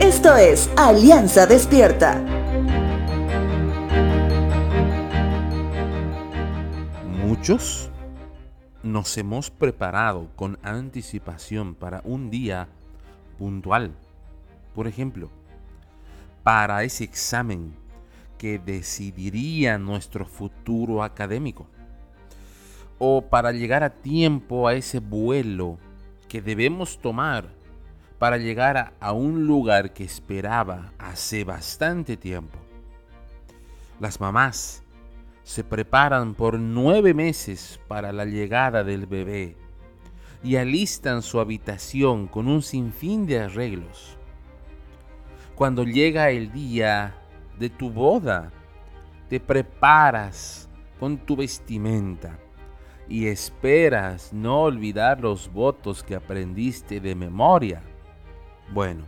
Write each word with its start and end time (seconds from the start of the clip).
Esto 0.00 0.36
es 0.36 0.70
Alianza 0.76 1.46
Despierta. 1.46 2.22
Muchos 7.26 7.90
nos 8.82 9.16
hemos 9.16 9.50
preparado 9.50 10.28
con 10.36 10.58
anticipación 10.62 11.74
para 11.74 12.02
un 12.04 12.30
día 12.30 12.68
puntual. 13.38 13.92
Por 14.74 14.86
ejemplo, 14.86 15.30
para 16.42 16.84
ese 16.84 17.04
examen 17.04 17.74
que 18.38 18.58
decidiría 18.58 19.78
nuestro 19.78 20.26
futuro 20.26 21.02
académico. 21.02 21.66
O 22.98 23.22
para 23.22 23.52
llegar 23.52 23.82
a 23.82 23.90
tiempo 23.90 24.66
a 24.66 24.74
ese 24.74 24.98
vuelo 24.98 25.78
que 26.28 26.40
debemos 26.42 26.98
tomar 26.98 27.61
para 28.22 28.38
llegar 28.38 28.94
a, 29.00 29.12
un 29.12 29.48
lugar 29.48 29.92
que 29.92 30.04
esperaba 30.04 30.92
hace 30.96 31.42
bastante 31.42 32.16
tiempo. 32.16 32.56
Las 33.98 34.20
mamás 34.20 34.84
se 35.42 35.64
preparan 35.64 36.34
por 36.34 36.56
nueve 36.56 37.14
meses 37.14 37.80
para 37.88 38.12
la 38.12 38.24
llegada 38.24 38.84
del 38.84 39.06
bebé 39.06 39.56
y 40.44 40.54
alistan 40.54 41.20
su 41.20 41.40
habitación 41.40 42.28
con 42.28 42.46
un 42.46 42.62
sinfín 42.62 43.26
de 43.26 43.40
arreglos. 43.40 44.16
Cuando 45.56 45.82
llega 45.82 46.30
el 46.30 46.52
día 46.52 47.16
de 47.58 47.70
tu 47.70 47.90
boda, 47.90 48.52
te 49.28 49.40
preparas 49.40 50.68
con 51.00 51.18
tu 51.18 51.34
vestimenta 51.34 52.38
y 53.08 53.26
esperas 53.26 54.32
no 54.32 54.62
olvidar 54.62 55.20
los 55.20 55.52
votos 55.52 56.04
que 56.04 56.14
aprendiste 56.14 57.00
de 57.00 57.16
memoria. 57.16 57.82
Bueno, 58.72 59.04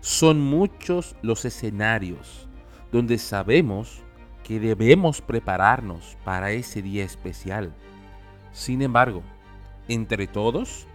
son 0.00 0.40
muchos 0.40 1.14
los 1.20 1.44
escenarios 1.44 2.48
donde 2.90 3.18
sabemos 3.18 4.02
que 4.42 4.58
debemos 4.58 5.20
prepararnos 5.20 6.16
para 6.24 6.52
ese 6.52 6.80
día 6.80 7.04
especial. 7.04 7.74
Sin 8.52 8.80
embargo, 8.80 9.22
entre 9.88 10.26
todos, 10.26 10.86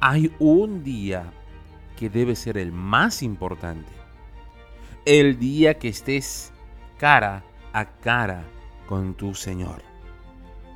hay 0.00 0.32
un 0.40 0.82
día 0.82 1.32
que 1.96 2.10
debe 2.10 2.34
ser 2.34 2.58
el 2.58 2.72
más 2.72 3.22
importante. 3.22 3.92
El 5.04 5.38
día 5.38 5.74
que 5.74 5.88
estés 5.88 6.52
cara 6.96 7.44
a 7.72 7.84
cara 7.84 8.42
con 8.88 9.14
tu 9.14 9.34
Señor. 9.34 9.82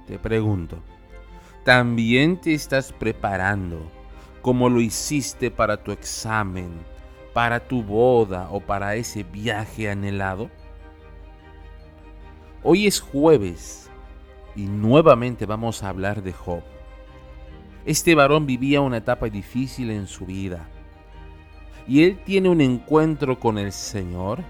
Te 0.06 0.20
pregunto, 0.20 0.78
¿también 1.64 2.40
te 2.40 2.54
estás 2.54 2.92
preparando 2.92 3.90
como 4.42 4.68
lo 4.68 4.80
hiciste 4.80 5.50
para 5.50 5.82
tu 5.82 5.92
examen, 5.92 6.70
para 7.32 7.60
tu 7.60 7.82
boda 7.82 8.48
o 8.50 8.60
para 8.60 8.96
ese 8.96 9.22
viaje 9.22 9.88
anhelado? 9.88 10.50
Hoy 12.64 12.86
es 12.86 13.00
jueves 13.00 13.88
y 14.54 14.66
nuevamente 14.66 15.46
vamos 15.46 15.82
a 15.82 15.88
hablar 15.88 16.22
de 16.22 16.32
Job. 16.32 16.62
Este 17.86 18.14
varón 18.14 18.46
vivía 18.46 18.80
una 18.80 18.98
etapa 18.98 19.26
difícil 19.28 19.90
en 19.90 20.06
su 20.06 20.26
vida 20.26 20.68
y 21.86 22.04
él 22.04 22.20
tiene 22.24 22.48
un 22.48 22.60
encuentro 22.60 23.38
con 23.38 23.58
el 23.58 23.72
Señor 23.72 24.40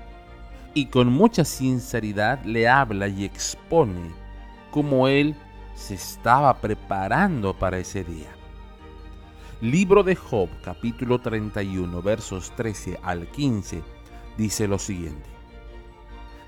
y 0.75 0.87
con 0.87 1.13
mucha 1.13 1.45
sinceridad 1.45 2.43
le 2.45 2.67
habla 2.67 3.09
y 3.09 3.25
expone 3.25 4.11
cómo 4.71 5.07
él 5.09 5.35
se 5.75 5.95
estaba 5.95 6.55
preparando 6.61 7.55
para 7.55 7.79
ese 7.79 8.05
día. 8.05 8.42
Libro 9.63 10.03
de 10.03 10.15
Job, 10.17 10.51
capítulo 10.63 11.19
31, 11.19 12.03
versos 12.03 12.51
13 12.57 12.99
al 13.03 13.27
15, 13.29 13.83
dice 14.37 14.69
lo 14.69 14.79
siguiente 14.79 15.33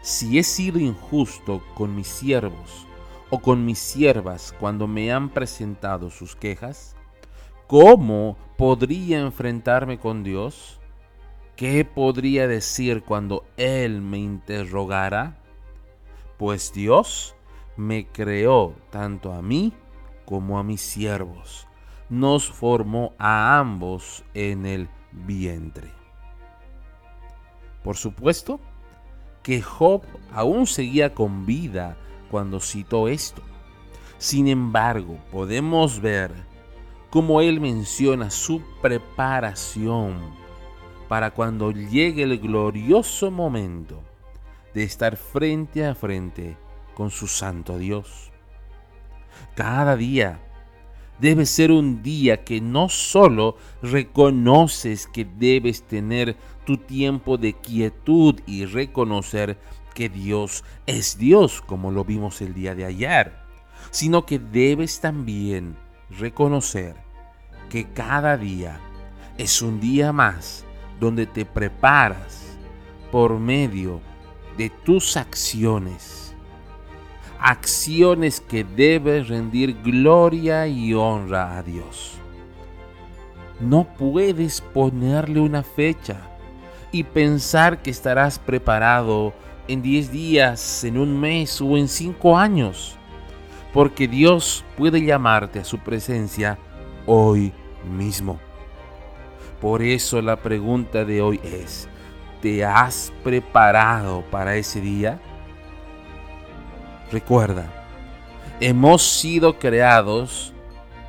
si 0.04 0.38
he 0.38 0.42
sido 0.42 0.78
injusto 0.78 1.62
con 1.74 1.96
mis 1.96 2.08
siervos 2.08 2.86
o 3.30 3.40
con 3.40 3.64
mis 3.64 3.78
siervas 3.78 4.54
cuando 4.60 4.86
me 4.86 5.10
han 5.10 5.30
presentado 5.30 6.10
sus 6.10 6.36
quejas, 6.36 6.94
¿cómo 7.66 8.36
podría 8.58 9.20
enfrentarme 9.20 9.98
con 9.98 10.22
Dios? 10.22 10.78
¿Qué 11.56 11.86
podría 11.86 12.46
decir 12.46 13.02
cuando 13.02 13.46
Él 13.56 14.02
me 14.02 14.18
interrogara? 14.18 15.38
Pues 16.36 16.74
Dios 16.74 17.34
me 17.78 18.06
creó 18.06 18.74
tanto 18.90 19.32
a 19.32 19.40
mí 19.40 19.72
como 20.26 20.58
a 20.58 20.62
mis 20.62 20.82
siervos. 20.82 21.66
Nos 22.08 22.50
formó 22.50 23.14
a 23.18 23.58
ambos 23.58 24.24
en 24.34 24.66
el 24.66 24.88
vientre. 25.12 25.90
Por 27.82 27.96
supuesto, 27.96 28.60
que 29.42 29.60
Job 29.60 30.02
aún 30.32 30.66
seguía 30.66 31.14
con 31.14 31.46
vida 31.46 31.96
cuando 32.30 32.60
citó 32.60 33.08
esto. 33.08 33.42
Sin 34.18 34.48
embargo, 34.48 35.18
podemos 35.30 36.00
ver 36.00 36.32
cómo 37.10 37.40
él 37.40 37.60
menciona 37.60 38.30
su 38.30 38.62
preparación 38.80 40.18
para 41.08 41.30
cuando 41.30 41.70
llegue 41.70 42.22
el 42.22 42.38
glorioso 42.38 43.30
momento 43.30 44.02
de 44.72 44.82
estar 44.82 45.16
frente 45.16 45.86
a 45.86 45.94
frente 45.94 46.56
con 46.94 47.10
su 47.10 47.28
santo 47.28 47.78
Dios. 47.78 48.32
Cada 49.54 49.94
día 49.94 50.40
debe 51.18 51.46
ser 51.46 51.70
un 51.70 52.02
día 52.02 52.44
que 52.44 52.60
no 52.60 52.88
solo 52.88 53.56
reconoces 53.82 55.06
que 55.06 55.24
debes 55.24 55.82
tener 55.82 56.36
tu 56.64 56.78
tiempo 56.78 57.36
de 57.36 57.52
quietud 57.52 58.40
y 58.46 58.64
reconocer 58.64 59.58
que 59.94 60.08
Dios 60.08 60.64
es 60.86 61.18
Dios, 61.18 61.62
como 61.62 61.90
lo 61.90 62.04
vimos 62.04 62.40
el 62.40 62.54
día 62.54 62.74
de 62.74 62.84
ayer, 62.84 63.32
sino 63.90 64.26
que 64.26 64.38
debes 64.38 65.00
también 65.00 65.76
reconocer 66.10 66.96
que 67.68 67.84
cada 67.92 68.36
día 68.36 68.80
es 69.38 69.62
un 69.62 69.80
día 69.80 70.12
más 70.12 70.64
donde 71.00 71.26
te 71.26 71.44
preparas 71.44 72.56
por 73.10 73.38
medio 73.38 74.00
de 74.56 74.70
tus 74.70 75.16
acciones 75.16 76.23
acciones 77.44 78.40
que 78.40 78.64
debes 78.64 79.28
rendir 79.28 79.76
gloria 79.82 80.66
y 80.66 80.94
honra 80.94 81.58
a 81.58 81.62
Dios. 81.62 82.14
No 83.60 83.84
puedes 83.84 84.62
ponerle 84.62 85.40
una 85.40 85.62
fecha 85.62 86.16
y 86.90 87.04
pensar 87.04 87.82
que 87.82 87.90
estarás 87.90 88.38
preparado 88.38 89.34
en 89.68 89.82
10 89.82 90.10
días, 90.10 90.84
en 90.84 90.96
un 90.96 91.20
mes 91.20 91.60
o 91.60 91.76
en 91.76 91.86
5 91.86 92.38
años, 92.38 92.96
porque 93.74 94.08
Dios 94.08 94.64
puede 94.78 95.04
llamarte 95.04 95.58
a 95.58 95.64
su 95.64 95.78
presencia 95.78 96.56
hoy 97.04 97.52
mismo. 97.94 98.38
Por 99.60 99.82
eso 99.82 100.22
la 100.22 100.36
pregunta 100.36 101.04
de 101.04 101.20
hoy 101.20 101.40
es, 101.44 101.90
¿te 102.40 102.64
has 102.64 103.12
preparado 103.22 104.24
para 104.30 104.56
ese 104.56 104.80
día? 104.80 105.20
Recuerda, 107.14 107.70
hemos 108.58 109.00
sido 109.04 109.56
creados 109.60 110.52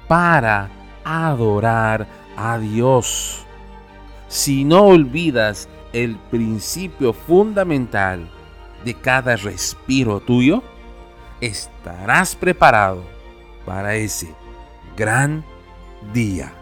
para 0.07 0.69
adorar 1.03 2.05
a 2.37 2.59
Dios. 2.59 3.43
Si 4.27 4.65
no 4.65 4.83
olvidas 4.83 5.67
el 5.93 6.17
principio 6.29 7.11
fundamental 7.11 8.29
de 8.83 8.93
cada 8.93 9.35
respiro 9.35 10.19
tuyo, 10.19 10.61
estarás 11.41 12.35
preparado 12.35 13.01
para 13.65 13.95
ese 13.95 14.31
gran 14.95 15.43
día. 16.13 16.53